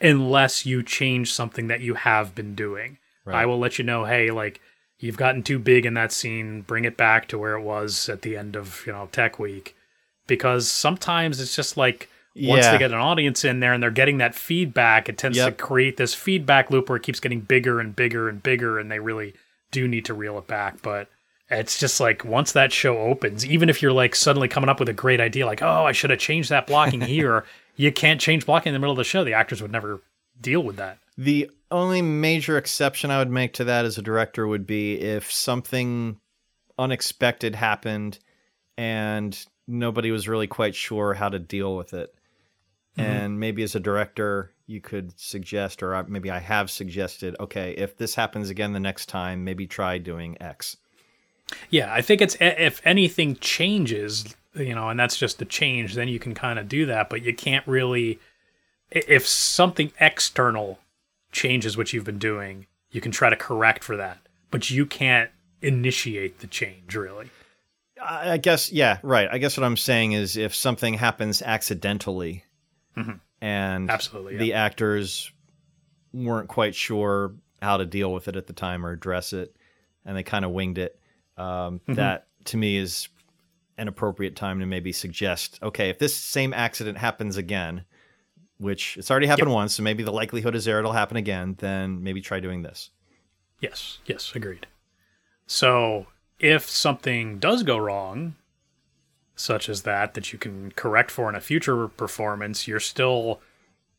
[0.00, 2.98] unless you change something that you have been doing.
[3.24, 3.42] Right.
[3.42, 4.60] I will let you know, hey, like
[4.98, 8.22] you've gotten too big in that scene, bring it back to where it was at
[8.22, 9.74] the end of, you know, Tech Week.
[10.26, 12.72] Because sometimes it's just like once yeah.
[12.72, 15.56] they get an audience in there and they're getting that feedback, it tends yep.
[15.56, 18.90] to create this feedback loop where it keeps getting bigger and bigger and bigger and
[18.90, 19.34] they really
[19.70, 21.08] do need to reel it back, but
[21.50, 24.88] it's just like once that show opens, even if you're like suddenly coming up with
[24.88, 27.44] a great idea, like, oh, I should have changed that blocking here,
[27.76, 29.24] you can't change blocking in the middle of the show.
[29.24, 30.00] The actors would never
[30.40, 30.98] deal with that.
[31.18, 35.32] The only major exception I would make to that as a director would be if
[35.32, 36.18] something
[36.78, 38.18] unexpected happened
[38.76, 42.14] and nobody was really quite sure how to deal with it.
[42.96, 43.10] Mm-hmm.
[43.10, 47.96] And maybe as a director, you could suggest, or maybe I have suggested, okay, if
[47.96, 50.76] this happens again the next time, maybe try doing X.
[51.70, 56.08] Yeah, I think it's if anything changes, you know, and that's just a change, then
[56.08, 58.18] you can kind of do that, but you can't really.
[58.90, 60.78] If something external
[61.32, 64.18] changes what you've been doing, you can try to correct for that,
[64.50, 65.30] but you can't
[65.60, 67.30] initiate the change really.
[68.02, 69.28] I guess, yeah, right.
[69.30, 72.44] I guess what I'm saying is if something happens accidentally,
[72.96, 74.38] mm-hmm and absolutely yeah.
[74.38, 75.30] the actors
[76.12, 79.54] weren't quite sure how to deal with it at the time or address it
[80.04, 80.98] and they kind of winged it.
[81.36, 81.96] Um, Mhm.
[81.96, 83.08] That to me is
[83.76, 87.84] an appropriate time to maybe suggest, okay, if this same accident happens again,
[88.58, 92.02] which it's already happened once, so maybe the likelihood is there it'll happen again, then
[92.02, 92.90] maybe try doing this.
[93.60, 94.66] Yes, yes, agreed.
[95.46, 96.06] So
[96.38, 98.36] if something does go wrong,
[99.36, 103.40] such as that, that you can correct for in a future performance, you're still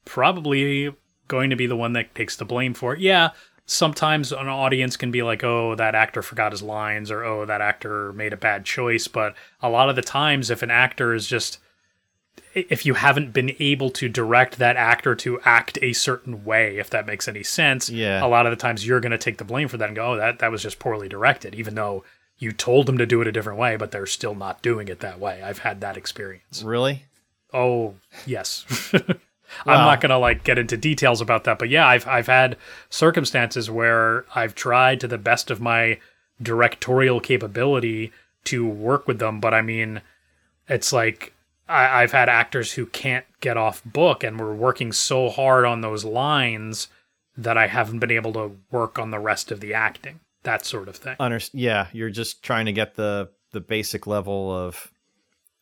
[0.06, 0.94] probably
[1.28, 3.00] going to be the one that takes the blame for it.
[3.00, 3.30] Yeah,
[3.66, 7.62] sometimes an audience can be like, oh, that actor forgot his lines, or oh, that
[7.62, 9.08] actor made a bad choice.
[9.08, 11.60] But a lot of the times, if an actor is just
[12.54, 16.90] if you haven't been able to direct that actor to act a certain way, if
[16.90, 18.24] that makes any sense, Yeah.
[18.24, 20.14] a lot of the times you're going to take the blame for that and go,
[20.14, 22.04] "Oh, that that was just poorly directed," even though
[22.40, 25.00] you told them to do it a different way, but they're still not doing it
[25.00, 25.42] that way.
[25.42, 26.62] I've had that experience.
[26.64, 27.06] Really?
[27.54, 27.96] Oh,
[28.26, 28.66] yes.
[29.66, 32.58] I'm not going to like get into details about that, but yeah, I've I've had
[32.90, 36.00] circumstances where I've tried to the best of my
[36.42, 38.12] directorial capability
[38.46, 40.02] to work with them, but I mean,
[40.68, 41.34] it's like
[41.68, 45.82] I, I've had actors who can't get off book, and we're working so hard on
[45.82, 46.88] those lines
[47.38, 50.88] that I haven't been able to work on the rest of the acting, that sort
[50.90, 51.16] of thing.
[51.20, 54.92] Under- yeah, you're just trying to get the the basic level of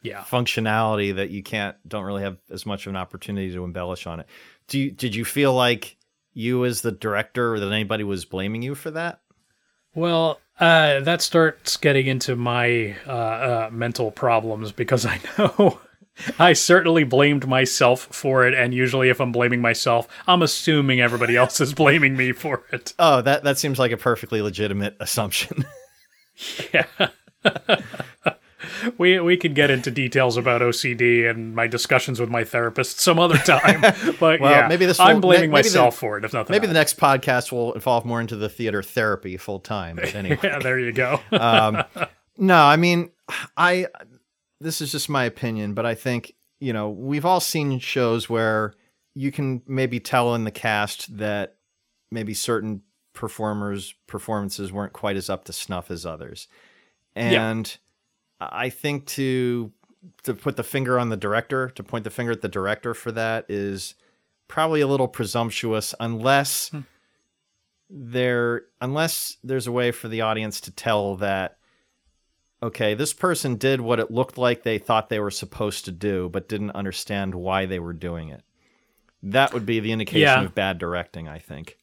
[0.01, 0.21] Yeah.
[0.23, 4.19] functionality that you can't don't really have as much of an opportunity to embellish on
[4.21, 4.27] it.
[4.67, 5.97] Do you did you feel like
[6.33, 9.21] you as the director or that anybody was blaming you for that?
[9.93, 15.79] Well, uh, that starts getting into my uh, uh, mental problems because I know
[16.39, 21.35] I certainly blamed myself for it, and usually, if I'm blaming myself, I'm assuming everybody
[21.35, 22.93] else is blaming me for it.
[22.99, 25.65] Oh, that that seems like a perfectly legitimate assumption.
[26.73, 26.85] Yeah.
[28.97, 33.19] we we could get into details about OCD and my discussions with my therapist some
[33.19, 33.81] other time,
[34.19, 36.25] but Well, yeah, maybe this I'm will- blaming maybe the- myself for it.
[36.25, 39.99] If nothing, Maybe the next podcast will evolve more into the theater therapy full time.
[40.01, 41.19] Anyway, yeah, there you go.
[41.31, 41.83] um,
[42.37, 43.11] no, I mean,
[43.55, 43.87] I
[44.61, 48.73] this is just my opinion, but I think you know we've all seen shows where
[49.13, 51.55] you can maybe tell in the cast that
[52.11, 52.81] maybe certain
[53.13, 56.47] performers' performances weren't quite as up to snuff as others,
[57.15, 57.49] Yeah.
[57.49, 57.77] and
[58.39, 59.71] I think to
[60.23, 63.11] to put the finger on the director, to point the finger at the director for
[63.13, 63.95] that is
[64.47, 66.81] probably a little presumptuous unless Hmm.
[67.89, 71.57] there unless there's a way for the audience to tell that
[72.63, 76.29] okay, this person did what it looked like they thought they were supposed to do
[76.29, 78.43] but didn't understand why they were doing it.
[79.23, 80.43] That would be the indication Yeah.
[80.43, 81.77] of bad directing, I think.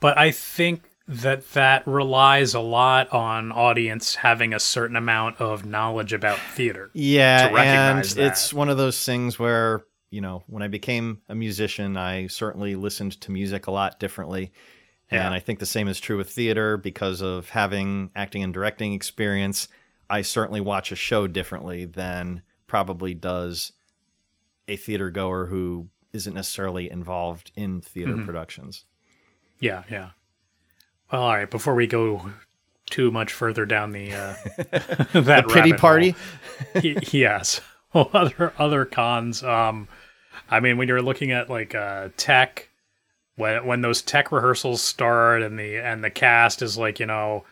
[0.00, 5.66] but I think that that relies a lot on audience having a certain amount of
[5.66, 6.90] knowledge about theater.
[6.94, 8.16] Yeah, and that.
[8.18, 12.76] it's one of those things where you know when I became a musician, I certainly
[12.76, 14.52] listened to music a lot differently,
[15.12, 15.26] Yeah.
[15.26, 18.92] and I think the same is true with theater because of having acting and directing
[18.92, 19.68] experience.
[20.10, 23.72] I certainly watch a show differently than probably does
[24.68, 28.26] a theater goer who isn't necessarily involved in theater Mhm.
[28.26, 28.84] productions.
[29.60, 30.10] Yeah, yeah.
[31.12, 31.50] Well, all right.
[31.50, 32.30] Before we go
[32.90, 34.34] too much further down the uh,
[35.12, 36.10] that the pity party.
[36.74, 37.60] hole, yes.
[37.92, 39.42] Well, other other cons.
[39.42, 39.88] Um,
[40.48, 42.68] I mean, when you're looking at like uh, tech,
[43.34, 47.44] when when those tech rehearsals start and the and the cast is like you know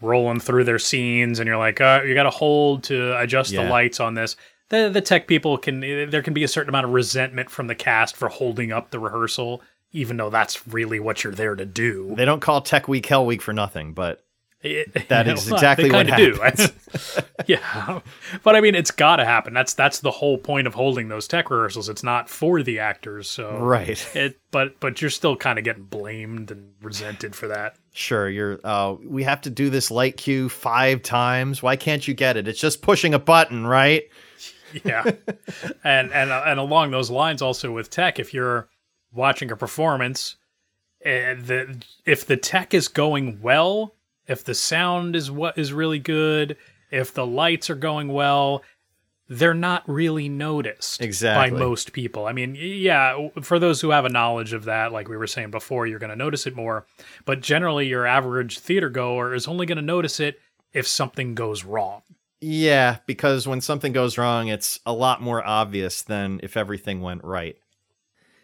[0.00, 3.64] rolling through their scenes and you're like uh, you got to hold to adjust Yeah.
[3.64, 4.36] the lights on this.
[4.68, 7.74] The the tech people can there can be a certain amount of resentment from the
[7.74, 12.12] cast for holding up the rehearsal, even though that's really what you're there to do.
[12.16, 14.24] They don't call Tech Week Hell Week for nothing, but
[14.72, 16.38] It- That you know, exactly what do.
[17.46, 18.00] yeah,
[18.42, 19.54] but I mean, it's got to happen.
[19.54, 21.88] That's that's the whole point of holding those tech rehearsals.
[21.88, 24.04] It's not for the actors, so right.
[24.16, 27.76] It, but but you're still kind of getting blamed and resented for that.
[27.92, 28.60] Sure, you're.
[28.64, 31.62] Uh, we have to do this light cue five times.
[31.62, 32.48] Why can't you get it?
[32.48, 34.04] It's just pushing a button, right?
[34.84, 35.04] Yeah,
[35.84, 38.68] and and and along those lines, also with tech, if you're
[39.12, 40.36] watching a performance,
[41.04, 43.94] and the if the tech is going well,
[44.26, 46.56] if the sound is what is really good,
[46.90, 48.62] if the lights are going well,
[49.28, 51.50] they're not really noticed Exactly.
[51.50, 52.26] by most people.
[52.26, 55.50] I mean, yeah, for those who have a knowledge of that, like we were saying
[55.50, 56.86] before, you're going to notice it more.
[57.24, 60.40] But generally, your average theater goer is only going to notice it
[60.72, 62.02] if something goes wrong.
[62.40, 67.24] Yeah, because when something goes wrong, it's a lot more obvious than if everything went
[67.24, 67.56] right.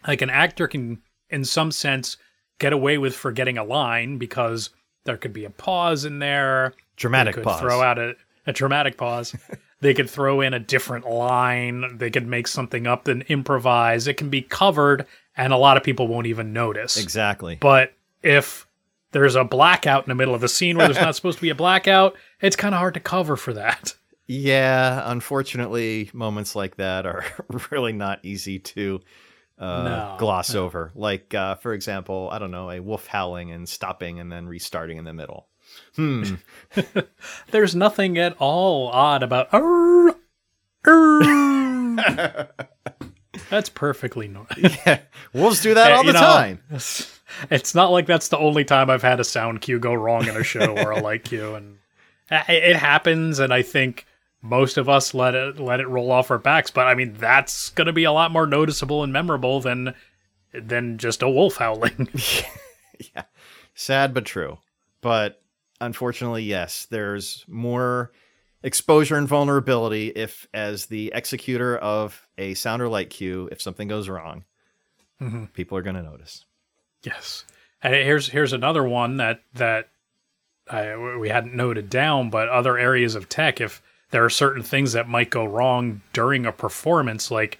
[0.06, 2.16] like an actor can in some sense
[2.58, 4.70] get away with forgetting a line because
[5.04, 7.60] there could be a pause in there Dramatic could pause.
[7.60, 8.14] throw out a,
[8.46, 9.34] a dramatic pause
[9.80, 14.16] they could throw in a different line they could make something up and improvise it
[14.16, 17.56] can be covered and a lot of people won't even notice exactly.
[17.60, 18.66] but if
[19.12, 21.50] there's a blackout in the middle of a scene where there's not supposed to be
[21.50, 22.16] a blackout.
[22.40, 23.94] It's kind of hard to cover for that.
[24.26, 27.24] Yeah, unfortunately, moments like that are
[27.70, 29.00] really not easy to
[29.62, 30.90] uh, No, gloss over.
[30.94, 34.98] Like, uh, for example, I don't know, a wolf howling and stopping and then restarting
[34.98, 35.46] in the middle.
[35.96, 36.34] Hmm.
[37.50, 39.48] There's nothing at all odd about.
[39.52, 40.16] "Arr,
[40.86, 42.48] arr."
[43.50, 44.50] That's perfectly normal.
[44.58, 45.00] yeah,
[45.32, 46.60] wolves do that all the know, time.
[47.50, 50.36] It's not like that's the only time I've had a sound cue go wrong in
[50.36, 51.78] a show or a light cue, and
[52.30, 53.38] it it happens.
[53.38, 54.06] And I think
[54.42, 56.70] most of us let it let it roll off our backs.
[56.70, 59.94] But I mean, that's going to be a lot more noticeable and memorable than
[60.52, 62.08] than just a wolf howling.
[63.14, 63.22] yeah,
[63.74, 64.58] sad but true.
[65.00, 65.40] But
[65.80, 68.12] unfortunately, yes, there's more
[68.62, 73.88] exposure and vulnerability if, as the executor of a sound or light cue, if something
[73.88, 74.44] goes wrong,
[75.20, 75.52] Mhm.
[75.52, 76.44] people are going to notice.
[77.02, 77.44] Yes.
[77.82, 79.88] And here's here's another one that that
[80.70, 84.92] I, we hadn't noted down, but other areas of tech, if there are certain things
[84.92, 87.58] that might go wrong during a performance, like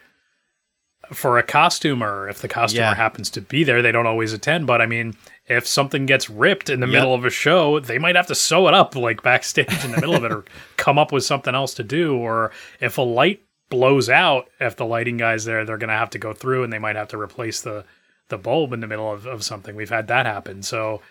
[1.12, 2.94] for a costumer, if the costumer Yeah.
[2.94, 4.66] happens to be there, they don't always attend.
[4.66, 5.14] But I mean,
[5.46, 6.92] if something gets ripped in the Yep.
[6.94, 10.00] middle of a show, they might have to sew it up like backstage in the
[10.00, 10.44] middle of it, or
[10.76, 12.14] come up with something else to do.
[12.16, 16.10] Or if a light blows out, if the lighting guy's there, they're going to have
[16.10, 17.84] to go through and they might have to replace the
[18.28, 19.76] the bulb in the middle of, of something.
[19.76, 20.62] We've had that happen.
[20.62, 21.02] So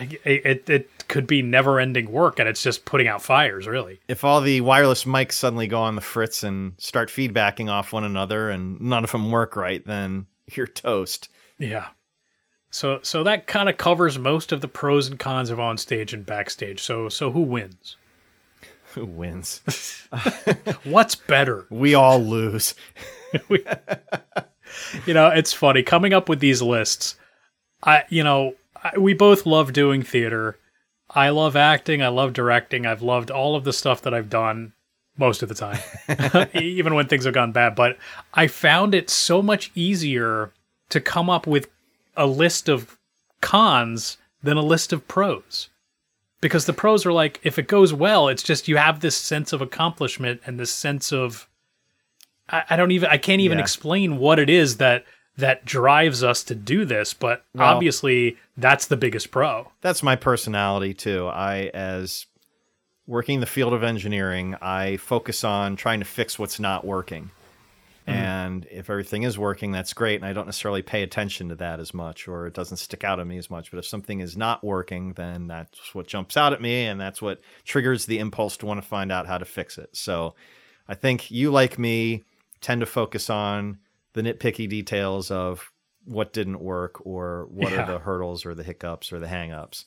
[0.00, 4.00] it, it, it could be never ending work and it's just putting out fires, really.
[4.08, 8.04] If all the wireless mics suddenly go on the fritz and start feedbacking off one
[8.04, 11.28] another and none of them work right, then you're toast.
[11.58, 11.88] Yeah.
[12.70, 16.12] So so that kind of covers most of the pros and cons of on stage
[16.12, 16.80] and backstage.
[16.82, 17.96] So so who wins?
[18.94, 19.60] Who wins?
[20.84, 21.66] What's better?
[21.68, 22.74] we all lose.
[25.06, 27.16] You know, it's funny coming up with these lists.
[27.82, 28.54] I you know,
[28.98, 30.58] we both love doing theater.
[31.10, 32.84] I love acting, I love directing.
[32.86, 34.72] I've loved all of the stuff that I've done
[35.16, 36.48] most of the time.
[36.54, 37.96] Even when things have gone bad, but
[38.34, 40.52] I found it so much easier
[40.90, 41.68] to come up with
[42.16, 42.98] a list of
[43.40, 45.68] cons than a list of pros.
[46.40, 49.52] Because the pros are like, if it goes well, it's just you have this sense
[49.52, 51.48] of accomplishment and this sense of
[52.48, 53.62] I, I don't even I can't even Yeah.
[53.64, 55.04] explain what it is that
[55.38, 59.70] that drives us to do this, but Well- obviously that's the biggest pro.
[59.80, 61.28] That's my personality too.
[61.28, 62.26] I, as
[63.06, 67.30] working in the field of engineering, I focus on trying to fix what's not working.
[68.06, 68.10] Hmm.
[68.10, 70.16] And if everything is working, that's great.
[70.16, 73.20] And I don't necessarily pay attention to that as much, or it doesn't stick out
[73.20, 73.70] at me as much.
[73.70, 77.22] But if something is not working, then that's what jumps out at me, and that's
[77.22, 79.90] what triggers the impulse to want to find out how to fix it.
[79.92, 80.34] So
[80.88, 82.24] I think you, like me,
[82.60, 83.78] tend to focus on
[84.18, 85.70] the nitpicky details of
[86.04, 87.82] what didn't work or what Yeah.
[87.82, 89.84] are the hurdles or the hiccups or the hangups.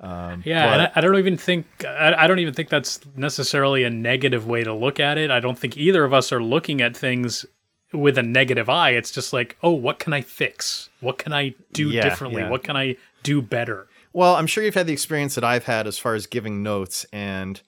[0.00, 3.90] Um, Yeah, I, I don't even think I, I don't even think that's necessarily a
[3.90, 5.30] negative way to look at it.
[5.30, 7.44] I don't think either of us are looking at things
[7.92, 8.90] with a negative eye.
[8.90, 10.88] It's just like, oh, what can I fix?
[11.00, 12.42] What can I do Yeah, differently?
[12.42, 12.50] yeah.
[12.50, 13.88] What can I do better?
[14.12, 17.04] Well, I'm sure you've had the experience that I've had as far as giving notes,
[17.12, 17.60] and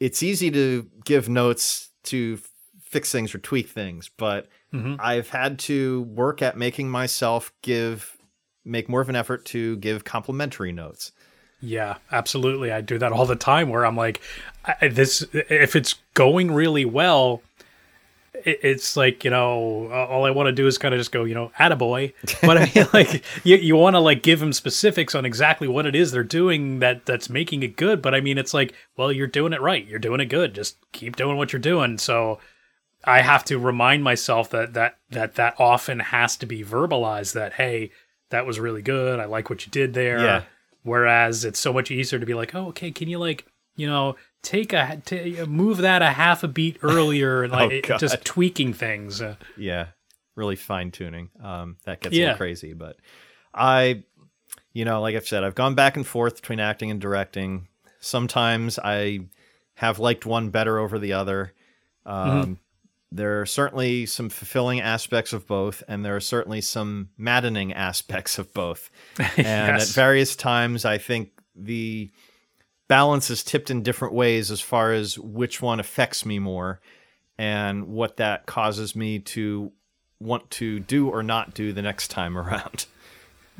[0.00, 2.50] it's easy to give notes to f-
[2.82, 4.96] fix things or tweak things, but Mhm.
[5.00, 8.16] I've had to work at making myself give
[8.64, 11.12] make more of an effort to give complimentary notes.
[11.60, 12.70] Yeah, absolutely.
[12.72, 14.20] I do that all the time where I'm like,
[14.64, 17.42] I, this if it's going really well,
[18.34, 21.34] it's like you know, all I want to do is kind of just go, you
[21.34, 22.12] know, attaboy.
[22.42, 25.86] But I mean, like you, you want to like give them specifics on exactly what
[25.86, 28.02] it is they're doing that that's making it good.
[28.02, 29.86] But I mean, it's like, well, you're doing it right.
[29.86, 30.54] You're doing it good.
[30.54, 31.98] Just keep doing what you're doing.
[31.98, 32.38] So.
[33.06, 37.34] I have to remind myself that that that that often has to be verbalized.
[37.34, 37.90] That hey,
[38.30, 39.20] that was really good.
[39.20, 40.18] I like what you did there.
[40.20, 40.42] Yeah.
[40.82, 43.44] Whereas it's so much easier to be like, oh, okay, can you like,
[43.76, 47.94] you know, take a t- move that a half a beat earlier and like Oh,
[47.94, 49.20] it- just tweaking things.
[49.20, 49.86] Uh, Yeah,
[50.36, 51.30] really fine tuning.
[51.42, 52.36] Um, that gets Yeah.
[52.36, 52.96] crazy, but
[53.52, 54.04] I,
[54.72, 57.66] you know, like I've said, I've gone back and forth between acting and directing.
[58.00, 59.20] Sometimes I
[59.74, 61.52] have liked one better over the other.
[62.04, 62.58] Um,
[63.12, 68.38] There are certainly some fulfilling aspects of both, and there are certainly some maddening aspects
[68.38, 68.90] of both.
[69.36, 72.10] And at various times, I think the
[72.88, 76.80] balance is tipped in different ways as far as which one affects me more
[77.38, 79.72] and what that causes me to
[80.20, 82.86] want to do or not do the next time around.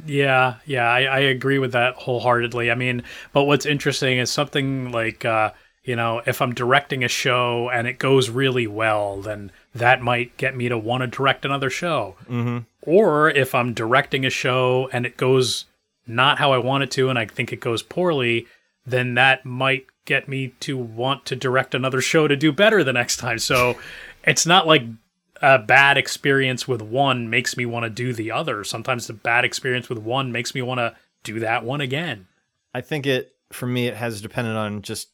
[0.04, 2.70] Yeah, yeah, I, I agree with that wholeheartedly.
[2.70, 5.52] I mean, but what's interesting is something like, uh,
[5.86, 10.36] you know, if I'm directing a show and it goes really well, then that might
[10.36, 12.16] get me to want to direct another show.
[12.28, 12.58] Mm-hmm.
[12.82, 15.66] Or if I'm directing a show and it goes
[16.04, 18.48] not how I want it to and I think it goes poorly,
[18.84, 22.92] then that might get me to want to direct another show to do better the
[22.92, 23.38] next time.
[23.38, 23.78] So
[24.24, 24.82] it's not like
[25.40, 28.64] a bad experience with one makes me want to do the other.
[28.64, 32.26] Sometimes the bad experience with one makes me want to do that one again.
[32.74, 35.10] I think it for me it has depended on just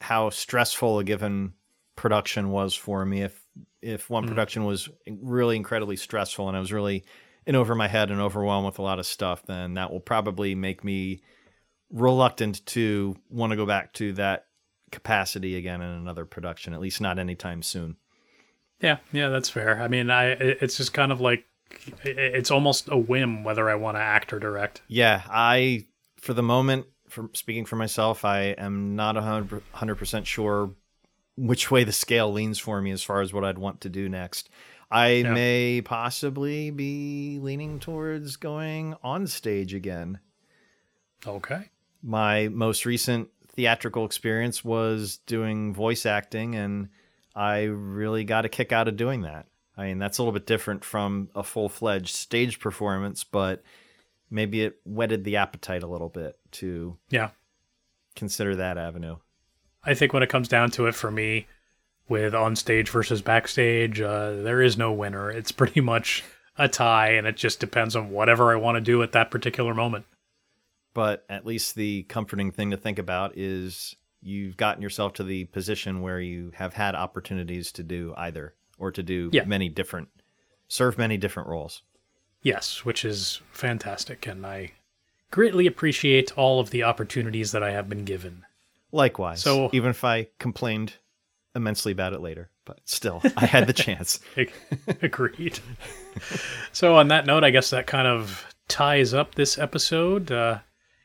[0.00, 1.54] how stressful a given
[1.96, 3.22] production was for me.
[3.22, 3.44] If
[3.82, 4.28] if one mm.
[4.28, 7.04] production was really incredibly stressful and I was really
[7.46, 10.54] in over my head and overwhelmed with a lot of stuff, then that will probably
[10.54, 11.22] make me
[11.90, 14.46] reluctant to want to go back to that
[14.92, 17.96] capacity again in another production, at least not anytime soon.
[18.80, 19.80] Yeah, yeah, that's fair.
[19.80, 21.44] I mean, I it's just kind of like
[22.02, 24.82] it's almost a whim whether I want to act or direct.
[24.88, 25.86] Yeah, I
[26.16, 30.70] for the moment, from speaking for myself, I am not hundred percent sure
[31.36, 34.08] which way the scale leans for me as far as what I'd want to do
[34.08, 34.48] next.
[34.90, 35.32] I yeah.
[35.32, 40.18] may possibly be leaning towards going on stage again.
[41.26, 41.70] Okay.
[42.02, 46.88] My most recent theatrical experience was doing voice acting, and
[47.34, 49.46] I really got a kick out of doing that.
[49.76, 53.62] I mean, that's a little bit different from a full fledged stage performance, but
[54.30, 57.30] maybe it whetted the appetite a little bit to yeah
[58.14, 59.16] consider that avenue.
[59.82, 61.46] I think when it comes down to it for me,
[62.10, 65.30] with on stage versus backstage, uh, there is no winner.
[65.30, 66.24] It's pretty much
[66.58, 69.72] a tie, and it just depends on whatever I want to do at that particular
[69.72, 70.04] moment.
[70.92, 75.44] But at least the comforting thing to think about is you've gotten yourself to the
[75.46, 79.44] position where you have had opportunities to do either or to do yeah.
[79.44, 80.08] many different
[80.68, 81.82] serve many different roles.
[82.42, 84.72] Yes, which is fantastic and I
[85.30, 88.44] greatly appreciate all of the opportunities that I have been given.
[88.92, 89.42] Likewise.
[89.42, 90.94] So even if I complained
[91.54, 94.20] immensely about it later, but still, I had the chance.
[95.02, 95.58] Agreed.
[96.72, 100.30] so, on that note, I guess that kind of ties up this episode.
[100.30, 100.58] Uh,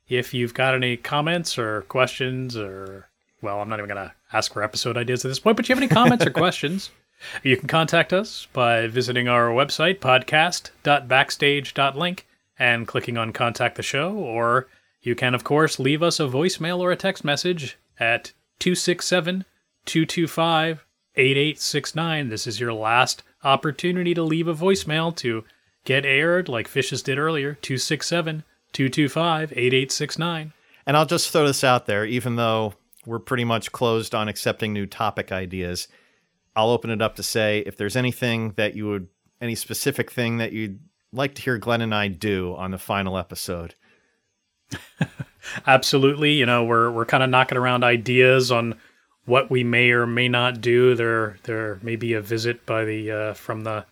[0.08, 3.08] if you've got any comments or questions, or,
[3.42, 5.70] well, I'm not even going to ask for episode ideas at this point, but if
[5.70, 6.92] you have any comments or questions,
[7.44, 12.26] you can contact us by visiting our website, podcast.backstage.link,
[12.58, 14.68] and clicking on contact the show, or
[15.02, 19.46] you can, of course, leave us a voicemail or a text message at 267
[19.86, 20.86] 225
[21.18, 22.30] 8869.
[22.30, 25.44] This is your last opportunity to leave a voicemail to
[25.86, 30.54] get aired like Fishes did earlier 267 225 8869.
[30.86, 32.74] And I'll just throw this out there, even though
[33.06, 35.88] we're pretty much closed on accepting new topic ideas,
[36.56, 39.08] I'll open it up to say if there's anything that you would,
[39.42, 40.80] any specific thing that you'd
[41.12, 43.76] like to hear Glen and I do on the final episode.
[45.68, 46.34] Absolutely.
[46.34, 48.76] You know, we're, we're kind of knocking around ideas on
[49.26, 50.96] what we may or may not do.
[50.96, 53.86] There there may be a visit by the uh, from the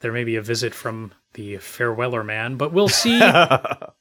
[0.00, 3.20] there may be a visit from the fareweller man, but we'll see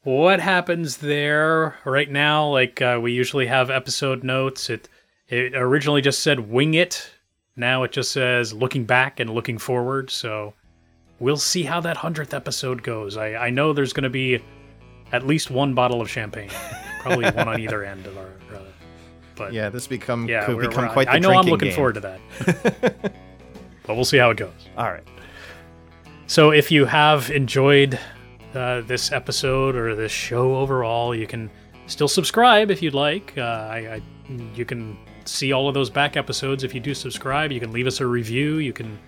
[0.03, 1.77] what happens there.
[1.85, 4.69] Right now, like uh, we usually have episode notes.
[4.69, 4.89] It
[5.27, 7.11] it originally just said wing it.
[7.55, 10.09] Now it just says looking back and looking forward.
[10.09, 10.53] So
[11.19, 13.17] we'll see how that hundredth episode goes.
[13.17, 14.41] I I know there's going to be
[15.11, 16.49] at least one bottle of champagne,
[17.01, 18.29] probably one on either end of our.
[18.53, 18.59] Uh,
[19.35, 21.07] but yeah, this become yeah, could become quite.
[21.07, 21.75] The I know I'm looking game.
[21.75, 22.19] forward to that,
[23.85, 24.51] but we'll see how it goes.
[24.77, 25.03] All right.
[26.27, 27.99] So if you have enjoyed
[28.53, 31.49] uh, this episode or this show overall, you can
[31.87, 33.33] still subscribe if you'd like.
[33.37, 34.01] Uh, I, I,
[34.55, 34.97] you can
[35.31, 37.51] see all of those back episodes if you do subscribe.
[37.51, 38.57] You can leave us a review.
[38.57, 38.99] You can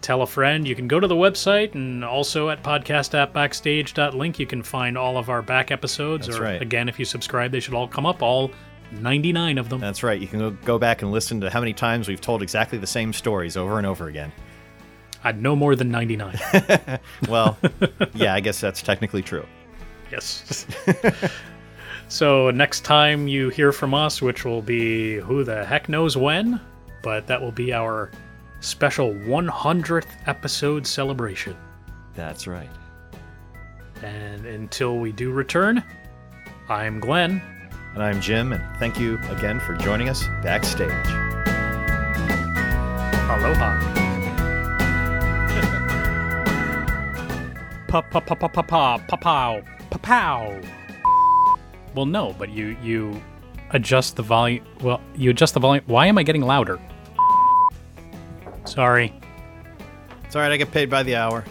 [0.00, 0.66] tell a friend.
[0.66, 5.30] You can go to the website and also at podcast.backstage.link you can find all of
[5.30, 6.26] our back episodes.
[6.26, 6.62] That's or right.
[6.62, 8.22] again, if you subscribe, they should all come up.
[8.22, 8.50] All
[8.90, 9.80] 99 of them.
[9.80, 10.20] That's right.
[10.20, 13.12] You can go back and listen to how many times we've told exactly the same
[13.12, 14.32] stories over and over again.
[15.24, 16.38] I'd no more than 99.
[17.28, 17.56] well,
[18.14, 19.46] yeah, I guess that's technically true.
[20.10, 20.66] Yes.
[22.12, 26.60] so next time you hear from us, which will be who the heck knows when,
[27.02, 28.10] but that will be our
[28.60, 31.56] special 100th episode celebration.
[32.12, 32.68] That's right.
[34.02, 35.82] And until we do return,
[36.68, 37.40] I'm Glen.
[37.94, 40.92] And I'm Jim, and thank you again for joining us backstage.
[43.32, 43.88] Aloha.
[47.88, 50.81] Pa pa pa pa pa pa pa pow pa pow.
[51.94, 53.20] Well, no, but you you
[53.70, 54.64] adjust the volume.
[54.80, 55.84] Well, you adjust the volume.
[55.86, 56.80] Why am I getting louder?
[58.64, 59.12] Sorry.
[60.24, 60.52] It's all right.
[60.52, 61.44] I get paid by the hour.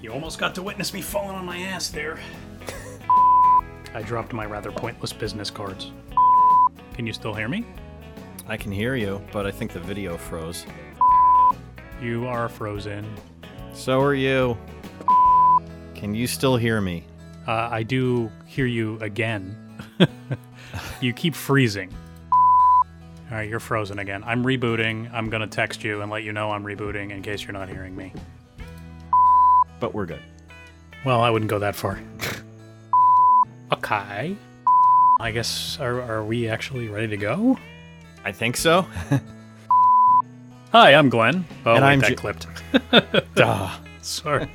[0.00, 2.18] You almost got to witness me falling on my ass there.
[3.94, 5.92] I dropped my rather pointless business cards.
[6.94, 7.64] Can you still hear me?
[8.48, 10.66] I can hear you, but I think the video froze.
[12.00, 13.06] You are frozen.
[13.72, 14.56] So are you.
[15.94, 17.04] Can you still hear me?
[17.46, 19.56] Uh, I do hear you again.
[21.00, 21.94] you keep freezing.
[22.32, 24.22] All right, you're frozen again.
[24.24, 25.12] I'm rebooting.
[25.12, 27.68] I'm going to text you and let you know I'm rebooting in case you're not
[27.68, 28.12] hearing me.
[29.80, 30.22] But we're good.
[31.04, 32.00] Well, I wouldn't go that far.
[33.72, 34.36] okay.
[35.20, 37.58] I guess, are, are we actually ready to go?
[38.24, 38.86] I think so.
[40.72, 41.44] Hi, I'm Glen.
[41.64, 42.46] Oh, And wait, I'm that J- clipped.
[43.34, 43.70] Duh.
[44.02, 44.48] Sorry.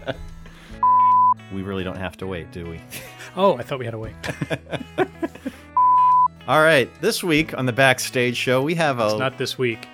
[1.54, 2.80] We really don't have to wait, do we?
[3.34, 4.14] Oh, I thought we had to wait.
[6.50, 6.90] All right.
[7.00, 9.88] This week on the backstage show, we have a It's not this week.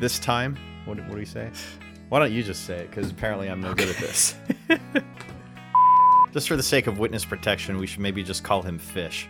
[0.00, 0.56] this time.
[0.86, 1.50] What, what do we say?
[2.08, 2.90] Why don't you just say it?
[2.90, 4.34] Because apparently I'm no good at this.
[6.32, 9.28] just for the sake of witness protection, we should maybe just call him Fish.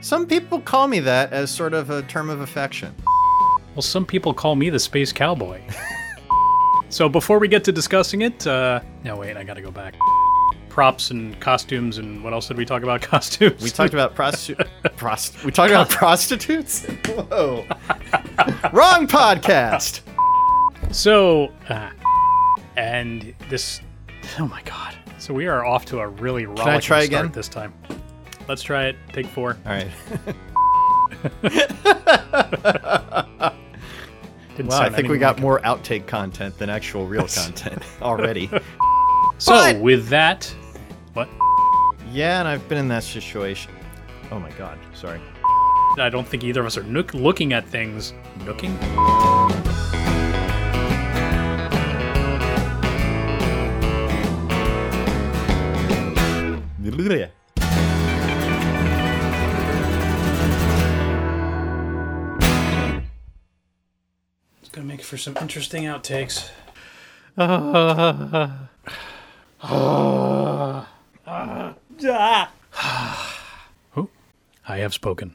[0.00, 2.92] Some people call me that as sort of a term of affection.
[3.76, 5.60] Well, some people call me the space cowboy.
[6.88, 9.94] so before we get to discussing it, uh, no, wait, I gotta go back.
[10.76, 13.00] Props and costumes and what else did we talk about?
[13.14, 13.62] Costumes.
[13.62, 14.58] We talked about prostitute.
[14.98, 16.84] prost- we talked about prostitutes.
[17.06, 17.64] Whoa!
[18.74, 20.02] Wrong podcast.
[20.92, 21.88] So, uh,
[22.76, 23.80] and this,
[24.38, 24.94] oh my god.
[25.16, 27.32] So we are off to a really rollicking I try start again?
[27.32, 27.72] this time.
[28.46, 28.96] Let's try it.
[29.14, 29.56] Take four.
[29.64, 29.88] All right.
[34.54, 35.40] Didn't Wow, I sound think we anything got like it.
[35.40, 38.50] more outtake content than actual real content already.
[39.38, 40.54] So But- with that?
[42.12, 43.72] Yeah, and I've been in that situation.
[44.30, 45.20] Oh my god, sorry.
[45.98, 48.12] I don't think either of us are nook- looking at things.
[48.44, 48.76] Nooking?
[64.62, 66.50] It's gonna make for some interesting outtakes.
[67.38, 68.68] Ah.
[71.26, 71.74] Ah.
[72.04, 72.50] Ah.
[73.92, 74.10] Who?
[74.68, 75.34] I have spoken.